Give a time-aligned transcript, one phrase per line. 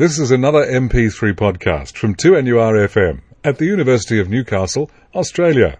[0.00, 5.76] This is another MP3 podcast from 2NURFM at the University of Newcastle, Australia.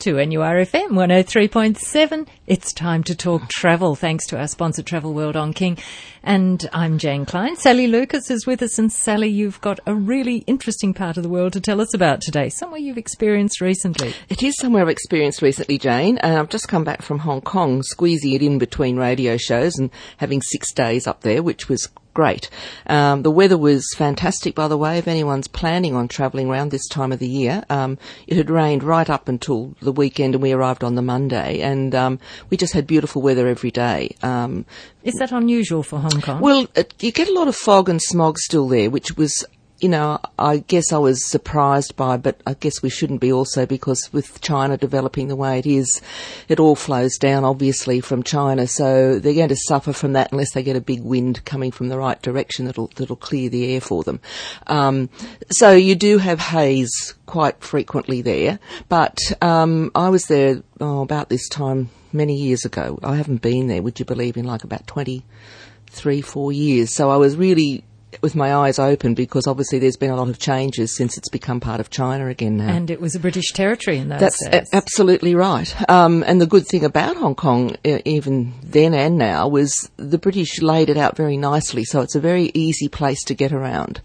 [0.00, 5.78] 2NURFM 103.7, it's time to talk travel thanks to our sponsor Travel World on King.
[6.24, 7.54] And I'm Jane Klein.
[7.54, 11.28] Sally Lucas is with us and Sally, you've got a really interesting part of the
[11.28, 14.14] world to tell us about today, somewhere you've experienced recently.
[14.28, 16.18] It is somewhere I've experienced recently, Jane.
[16.24, 19.90] Uh, I've just come back from Hong Kong, squeezing it in between radio shows and
[20.16, 22.48] having six days up there, which was great.
[22.86, 26.86] Um, the weather was fantastic, by the way, if anyone's planning on travelling around this
[26.88, 27.64] time of the year.
[27.68, 31.60] Um, it had rained right up until the weekend and we arrived on the Monday
[31.60, 32.18] and um,
[32.50, 34.14] we just had beautiful weather every day.
[34.22, 34.64] Um,
[35.02, 36.40] Is that unusual for Hong Kong?
[36.40, 39.44] well, it, you get a lot of fog and smog still there, which was
[39.84, 43.66] you know, I guess I was surprised by, but I guess we shouldn't be also
[43.66, 46.00] because with China developing the way it is,
[46.48, 48.66] it all flows down obviously from China.
[48.66, 51.90] So they're going to suffer from that unless they get a big wind coming from
[51.90, 54.20] the right direction that'll that'll clear the air for them.
[54.68, 55.10] Um,
[55.50, 61.28] so you do have haze quite frequently there, but um, I was there oh, about
[61.28, 62.98] this time many years ago.
[63.02, 65.26] I haven't been there, would you believe, in like about twenty
[65.90, 66.94] three, four years.
[66.94, 67.84] So I was really
[68.22, 71.60] with my eyes open because obviously there's been a lot of changes since it's become
[71.60, 72.68] part of China again now.
[72.68, 74.68] and it was a British territory in those That's days.
[74.72, 75.72] a- absolutely right.
[75.90, 80.60] Um, and the good thing about Hong Kong, even then and now, was the British
[80.62, 81.84] laid it out very nicely.
[81.84, 84.00] So it's a very easy place to get around.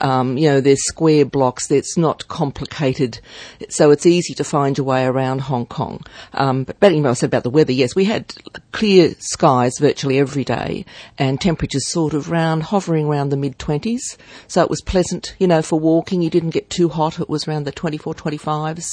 [0.00, 1.70] Um, you know, there's square blocks.
[1.70, 3.20] It's not complicated.
[3.68, 6.04] So it's easy to find your way around Hong Kong.
[6.32, 7.72] Um, but, but anyway, I said about the weather.
[7.72, 8.34] Yes, we had
[8.72, 10.84] clear skies virtually every day
[11.18, 14.16] and temperatures sort of round, hovering around the mid 20s.
[14.48, 16.22] So it was pleasant, you know, for walking.
[16.22, 17.20] You didn't get too hot.
[17.20, 18.86] It was around the 24, 25s.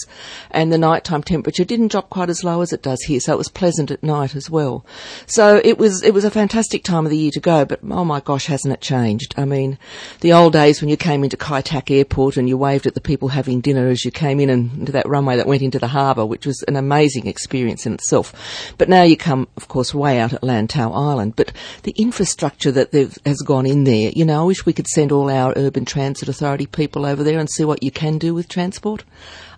[0.51, 3.19] And the nighttime temperature didn't drop quite as low as it does here.
[3.19, 4.85] So it was pleasant at night as well.
[5.25, 7.65] So it was, it was a fantastic time of the year to go.
[7.65, 9.33] But oh my gosh, hasn't it changed?
[9.37, 9.77] I mean,
[10.21, 13.01] the old days when you came into Kai Tak Airport and you waved at the
[13.01, 15.87] people having dinner as you came in and into that runway that went into the
[15.87, 18.73] harbour, which was an amazing experience in itself.
[18.77, 21.35] But now you come, of course, way out at Lantau Island.
[21.35, 21.51] But
[21.83, 22.91] the infrastructure that
[23.25, 26.65] has gone in there, you know, wish we could send all our urban transit authority
[26.65, 29.05] people over there and see what you can do with transport.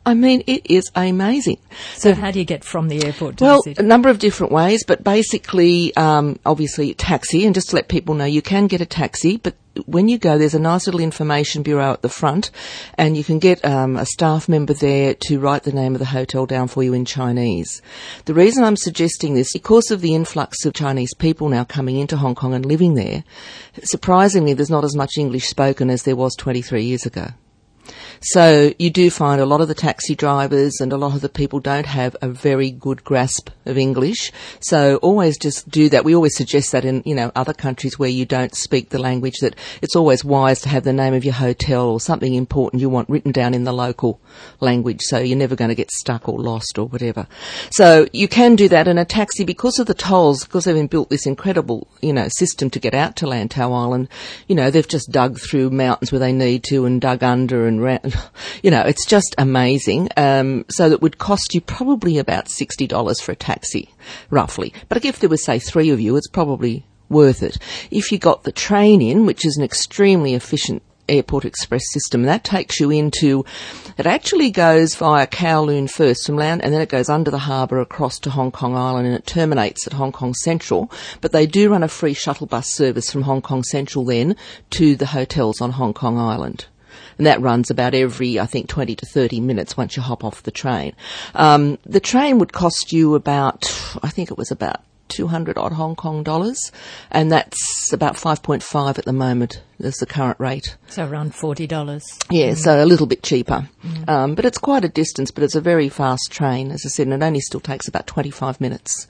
[0.06, 1.60] I mean, it is amazing.
[1.96, 4.52] so how do you get from the airport to Well, the a number of different
[4.52, 7.46] ways, but basically, um, obviously, taxi.
[7.46, 9.56] And just to let people know, you can get a taxi, but
[9.86, 12.52] when you go, there's a nice little information bureau at the front,
[12.98, 16.06] and you can get um, a staff member there to write the name of the
[16.06, 17.82] hotel down for you in Chinese.
[18.26, 22.18] The reason I'm suggesting this, because of the influx of Chinese people now coming into
[22.18, 23.24] Hong Kong and living there,
[23.84, 27.30] surprisingly, there's not as much English spoken as there was 23 years ago.
[28.22, 31.30] So you do find a lot of the taxi drivers and a lot of the
[31.30, 34.32] people don't have a very good grasp of English.
[34.60, 36.06] So always just do that.
[36.06, 39.36] We always suggest that in, you know, other countries where you don't speak the language
[39.42, 42.90] that it's always wise to have the name of your hotel or something important you
[42.90, 44.20] want written down in the local
[44.60, 47.28] language so you're never going to get stuck or lost or whatever.
[47.72, 50.88] So you can do that in a taxi because of the tolls, because they've been
[50.88, 54.08] built this incredible, you know, system to get out to Lantau Island.
[54.48, 57.73] You know, they've just dug through mountains where they need to and dug under and,
[57.82, 58.00] ra-
[58.64, 60.10] you know, it's just amazing.
[60.18, 63.90] Um, so that would cost you probably about $60 for a taxi,
[64.30, 64.74] roughly.
[64.90, 67.58] But if there was, say, three of you, it's probably worth it.
[67.92, 72.44] If you got the train in, which is an extremely efficient airport express system, that
[72.44, 73.46] takes you into,
[73.98, 77.80] it actually goes via Kowloon first from land, and then it goes under the harbour
[77.80, 80.92] across to Hong Kong Island, and it terminates at Hong Kong Central.
[81.22, 84.36] But they do run a free shuttle bus service from Hong Kong Central then
[84.72, 86.66] to the hotels on Hong Kong Island.
[87.18, 90.44] And that runs about every, I think, 20 to 30 minutes once you hop off
[90.44, 90.94] the train.
[91.36, 93.66] Um, the train would cost you about,
[94.02, 96.72] I think it was about 200 odd Hong Kong dollars,
[97.12, 100.76] and that's about 5.5 at the moment as the current rate.
[100.88, 102.04] So around $40.
[102.32, 103.70] Yeah, so a little bit cheaper.
[104.08, 107.08] Um, but it's quite a distance, but it's a very fast train, as I said,
[107.08, 109.08] and it only still takes about 25 minutes.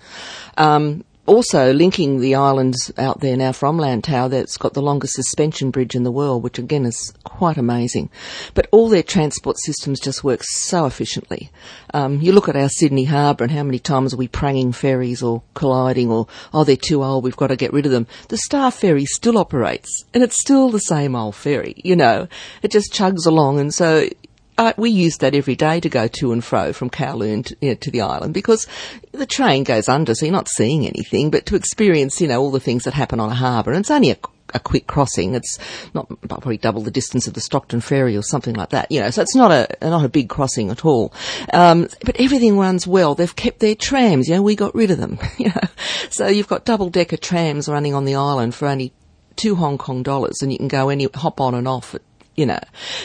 [0.57, 5.71] Um, also, linking the islands out there now from Lantau, that's got the longest suspension
[5.71, 8.09] bridge in the world, which again is quite amazing.
[8.53, 11.49] But all their transport systems just work so efficiently.
[11.93, 15.23] Um, you look at our Sydney Harbour and how many times are we pranging ferries
[15.23, 18.05] or colliding or, oh, they're too old, we've got to get rid of them.
[18.27, 22.27] The Star Ferry still operates and it's still the same old ferry, you know.
[22.61, 24.09] It just chugs along and so
[24.57, 27.69] uh, we use that every day to go to and fro from Kowloon to, you
[27.69, 28.67] know, to the island because
[29.11, 31.31] the train goes under, so you're not seeing anything.
[31.31, 33.91] But to experience, you know, all the things that happen on a harbour, and it's
[33.91, 34.17] only a,
[34.53, 35.33] a quick crossing.
[35.33, 35.57] It's
[35.93, 38.91] not probably double the distance of the Stockton ferry or something like that.
[38.91, 41.13] You know, so it's not a not a big crossing at all.
[41.51, 43.15] Um, but everything runs well.
[43.15, 44.27] They've kept their trams.
[44.27, 45.19] You know, we got rid of them.
[45.37, 45.67] You know,
[46.09, 48.93] so you've got double decker trams running on the island for only
[49.35, 51.95] two Hong Kong dollars, and you can go any hop on and off.
[51.95, 52.01] At,
[52.35, 52.59] you know,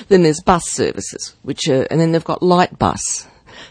[0.08, 3.26] then there's bus services, which are, and then they've got light bus,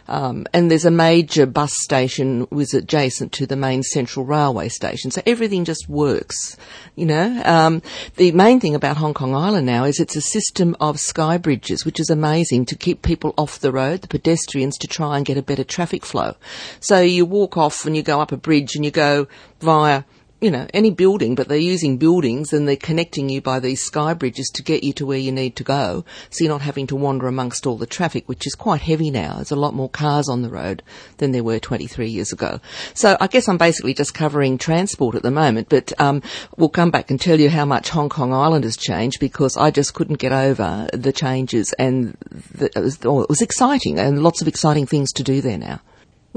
[0.07, 5.11] um, and there's a major bus station was adjacent to the main central railway station.
[5.11, 6.57] So everything just works,
[6.95, 7.41] you know.
[7.45, 7.81] Um,
[8.15, 11.85] the main thing about Hong Kong Island now is it's a system of sky bridges,
[11.85, 15.37] which is amazing to keep people off the road, the pedestrians, to try and get
[15.37, 16.35] a better traffic flow.
[16.79, 19.27] So you walk off and you go up a bridge and you go
[19.59, 20.03] via
[20.39, 24.13] you know, any building, but they're using buildings and they're connecting you by these sky
[24.13, 26.05] bridges to get you to where you need to go.
[26.29, 29.35] So you're not having to wander amongst all the traffic, which is quite heavy now.
[29.35, 30.83] There's a lot more cars on the road
[31.17, 32.59] than there were 23 years ago.
[32.93, 36.21] So I guess I'm basically just covering transport at the moment, but um,
[36.55, 39.71] we'll come back and tell you how much Hong Kong Island has changed because I
[39.71, 42.15] just couldn't get over the changes and
[42.53, 45.57] the, it, was, oh, it was exciting and lots of exciting things to do there
[45.57, 45.81] now.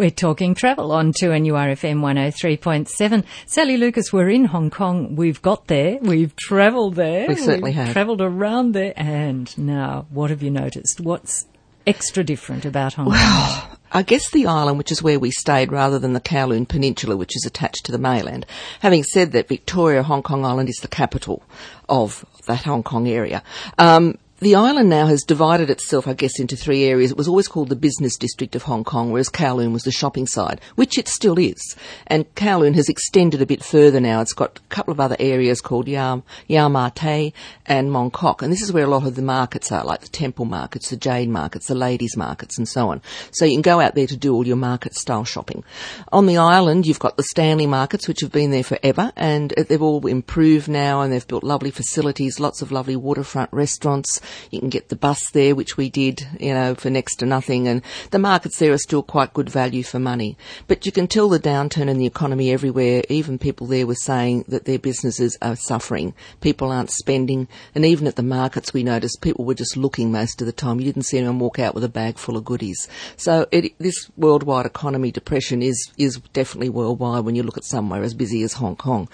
[0.00, 3.22] We're talking travel on 2NURFM 103.7.
[3.44, 5.14] Sally Lucas, we're in Hong Kong.
[5.14, 5.98] We've got there.
[6.00, 7.28] We've travelled there.
[7.28, 7.92] We certainly We've have.
[7.92, 8.94] Travelled around there.
[8.96, 11.02] And now, what have you noticed?
[11.02, 11.44] What's
[11.86, 13.12] extra different about Hong Kong?
[13.12, 17.14] Well, I guess the island, which is where we stayed, rather than the Kowloon Peninsula,
[17.14, 18.46] which is attached to the mainland.
[18.80, 21.42] Having said that, Victoria, Hong Kong Island is the capital
[21.90, 23.42] of that Hong Kong area.
[23.76, 27.10] Um, the island now has divided itself, I guess, into three areas.
[27.10, 30.26] It was always called the business district of Hong Kong, whereas Kowloon was the shopping
[30.26, 31.76] side, which it still is.
[32.06, 34.22] And Kowloon has extended a bit further now.
[34.22, 37.34] It's got a couple of other areas called Yam, Yau Ma Tei
[37.66, 38.40] and Mong Kok.
[38.40, 40.96] And this is where a lot of the markets are, like the temple markets, the
[40.96, 43.02] jade markets, the ladies markets and so on.
[43.32, 45.64] So you can go out there to do all your market style shopping.
[46.12, 49.82] On the island, you've got the Stanley markets, which have been there forever and they've
[49.82, 54.18] all improved now and they've built lovely facilities, lots of lovely waterfront restaurants
[54.50, 57.68] you can get the bus there, which we did, you know, for next to nothing.
[57.68, 60.36] And the markets there are still quite good value for money.
[60.66, 63.02] But you can tell the downturn in the economy everywhere.
[63.08, 66.14] Even people there were saying that their businesses are suffering.
[66.40, 67.48] People aren't spending.
[67.74, 70.78] And even at the markets, we noticed people were just looking most of the time.
[70.78, 72.88] You didn't see anyone walk out with a bag full of goodies.
[73.16, 78.02] So it, this worldwide economy depression is, is definitely worldwide when you look at somewhere
[78.02, 79.08] as busy as Hong Kong.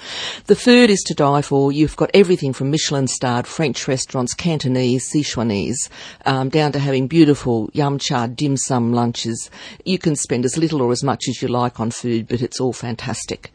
[0.47, 1.73] The food is to die for.
[1.73, 5.89] You've got everything from Michelin starred French restaurants, Cantonese, Sichuanese,
[6.25, 9.51] um, down to having beautiful yum cha dim sum lunches.
[9.85, 12.61] You can spend as little or as much as you like on food, but it's
[12.61, 13.53] all fantastic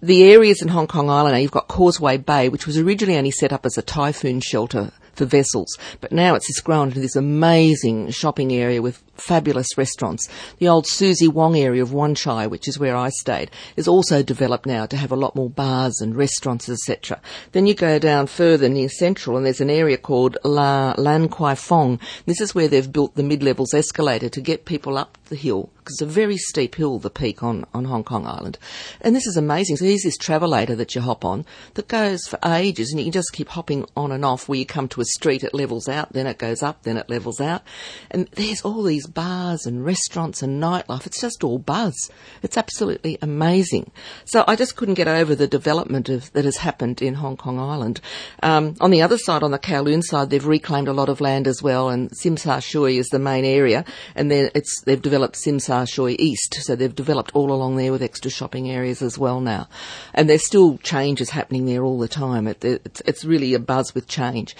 [0.00, 3.52] the areas in Hong Kong Island you've got Causeway Bay, which was originally only set
[3.52, 8.10] up as a typhoon shelter for vessels, but now it's just grown into this amazing
[8.10, 10.28] shopping area with fabulous restaurants.
[10.58, 14.22] The old Suzie Wong area of Wan Chai, which is where I stayed, is also
[14.22, 17.20] developed now to have a lot more bars and restaurants, etc.
[17.52, 21.54] Then you go down further near Central and there's an area called La Lan Kwai
[21.54, 22.00] Fong.
[22.26, 26.02] This is where they've built the mid-levels escalator to get people up the hill because
[26.02, 28.58] it's a very steep hill, the peak on, on Hong Kong Island.
[29.00, 29.78] And this is amazing.
[29.78, 33.32] So here's this travelator that you hop on that goes for ages and you just
[33.32, 36.26] keep hopping on and off where you come to a street, it levels out, then
[36.26, 37.62] it goes up, then it levels out.
[38.10, 41.06] And there's all these bars and restaurants and nightlife.
[41.06, 42.10] It's just all buzz.
[42.42, 43.90] It's absolutely amazing.
[44.24, 47.58] So I just couldn't get over the development of, that has happened in Hong Kong
[47.58, 48.00] Island.
[48.42, 51.46] Um, on the other side, on the Kowloon side, they've reclaimed a lot of land
[51.46, 53.84] as well, and Tsim Sha Tsui is the main area,
[54.14, 57.92] and then it's they've developed Tsim Sha Tsui East, so they've developed all along there
[57.92, 59.68] with extra shopping areas as well now,
[60.14, 62.46] and there's still changes happening there all the time.
[62.46, 64.54] It, it's, it's really a buzz with change.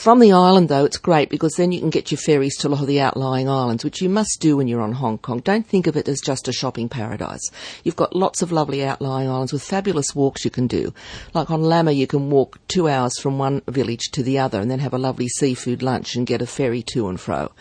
[0.00, 2.70] From the island, though, it's great because then you can get your ferries to a
[2.70, 5.40] lot of the outlying islands, which you must do when you're on Hong Kong.
[5.40, 7.46] Don't think of it as just a shopping paradise.
[7.84, 10.94] You've got lots of lovely outlying islands with fabulous walks you can do.
[11.34, 14.70] Like on Lamma, you can walk two hours from one village to the other and
[14.70, 17.52] then have a lovely seafood lunch and get a ferry to and fro.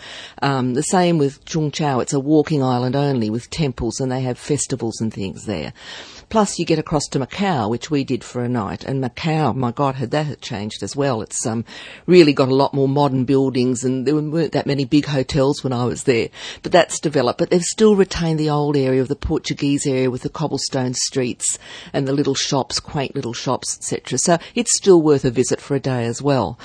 [0.42, 2.00] Um, the same with Cheung Chau.
[2.00, 5.74] It's a walking island only with temples and they have festivals and things there.
[6.30, 8.84] Plus, you get across to Macau, which we did for a night.
[8.84, 11.22] And Macau, my God, had that had changed as well.
[11.22, 11.66] It's um,
[12.06, 15.74] really got a lot more modern buildings, and there weren't that many big hotels when
[15.74, 16.30] I was there.
[16.62, 17.40] But that's developed.
[17.40, 21.58] But they've still retained the old area of the Portuguese area with the cobblestone streets
[21.94, 24.20] and the little shops, quaint little shops, etc.
[24.20, 26.60] So it's still worth a visit for a day as well.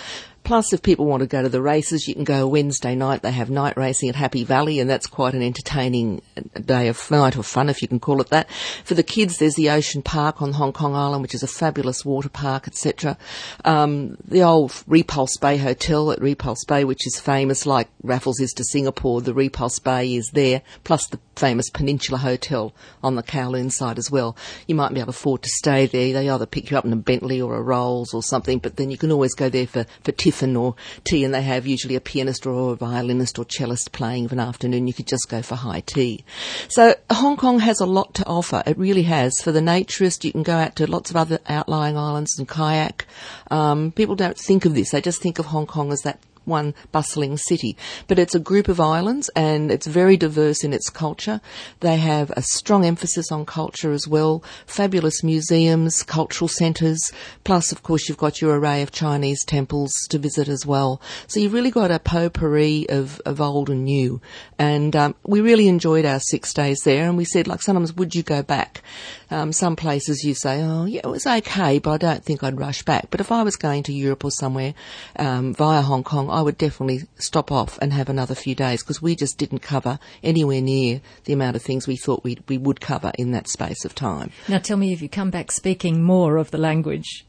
[0.44, 3.22] Plus, if people want to go to the races, you can go Wednesday night.
[3.22, 6.20] They have night racing at Happy Valley, and that's quite an entertaining
[6.62, 8.50] day of night or fun, if you can call it that.
[8.84, 12.04] For the kids, there's the Ocean Park on Hong Kong Island, which is a fabulous
[12.04, 13.16] water park, etc.
[13.64, 18.52] Um, the old Repulse Bay Hotel at Repulse Bay, which is famous, like Raffles is
[18.52, 19.22] to Singapore.
[19.22, 24.10] The Repulse Bay is there, plus the famous Peninsula Hotel on the Kowloon side as
[24.10, 24.36] well.
[24.66, 26.12] You might be able to afford to stay there.
[26.12, 28.90] They either pick you up in a Bentley or a Rolls or something, but then
[28.90, 30.74] you can always go there for for tiff or
[31.04, 34.40] tea, and they have usually a pianist or a violinist or cellist playing of an
[34.40, 34.86] afternoon.
[34.86, 36.24] You could just go for high tea.
[36.68, 38.62] So Hong Kong has a lot to offer.
[38.66, 39.40] It really has.
[39.40, 43.06] For the naturist, you can go out to lots of other outlying islands and kayak.
[43.50, 44.90] Um, people don't think of this.
[44.90, 47.76] They just think of Hong Kong as that one bustling city.
[48.06, 51.40] But it's a group of islands and it's very diverse in its culture.
[51.80, 57.00] They have a strong emphasis on culture as well, fabulous museums, cultural centres,
[57.44, 61.00] plus of course you've got your array of Chinese temples to visit as well.
[61.26, 64.20] So you've really got a potpourri of, of old and new.
[64.58, 68.14] And um, we really enjoyed our six days there and we said like sometimes would
[68.14, 68.82] you go back?
[69.30, 72.58] Um, some places you say, oh yeah, it was okay, but I don't think I'd
[72.58, 73.08] rush back.
[73.10, 74.74] But if I was going to Europe or somewhere
[75.16, 79.00] um, via Hong Kong, I would definitely stop off and have another few days because
[79.00, 82.80] we just didn't cover anywhere near the amount of things we thought we we would
[82.80, 84.30] cover in that space of time.
[84.48, 87.24] Now tell me if you come back speaking more of the language.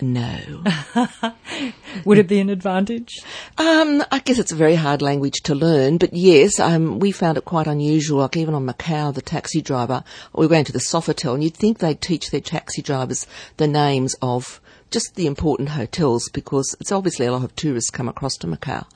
[0.00, 0.62] No.
[2.04, 3.18] Would it be an advantage?
[3.56, 7.38] Um, I guess it's a very hard language to learn, but yes, um, we found
[7.38, 8.18] it quite unusual.
[8.18, 11.56] Like even on Macau, the taxi driver, we were going to the Sofitel, and you'd
[11.56, 14.60] think they'd teach their taxi drivers the names of
[14.96, 18.86] just the important hotels because it's obviously a lot of tourists come across to Macau.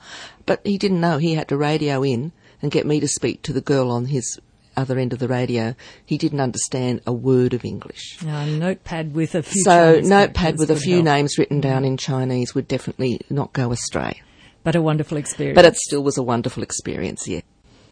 [0.47, 3.53] But he didn't know he had to radio in and get me to speak to
[3.53, 4.39] the girl on his
[4.75, 8.17] other end of the radio, he didn't understand a word of English.
[8.23, 9.61] A notepad with a few.
[9.63, 11.05] So Chinese notepad with a few help.
[11.05, 14.23] names written down in Chinese would definitely not go astray.
[14.63, 15.55] but a wonderful experience.
[15.55, 17.41] But it still was a wonderful experience, yeah.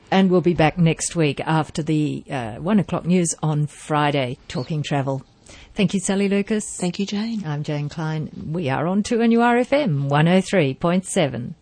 [0.10, 4.82] and we'll be back next week after the uh, one o'clock news on Friday, talking
[4.82, 5.24] travel.
[5.80, 6.76] Thank you, Sally Lucas.
[6.76, 7.42] Thank you, Jane.
[7.46, 8.30] I'm Jane Klein.
[8.52, 11.54] We are on 2NURFM 103.7.